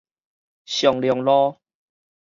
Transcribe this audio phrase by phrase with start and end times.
[0.65, 1.59] 松隆路